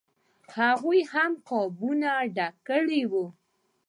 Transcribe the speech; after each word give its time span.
هغوی 0.57 0.99
هم 1.13 1.31
قابونه 1.49 2.11
ډک 2.35 2.55
کړي 2.67 3.01
وو. 3.11 3.25